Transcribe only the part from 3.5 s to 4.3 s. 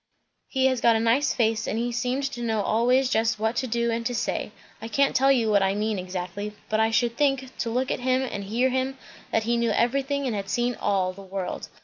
to do and to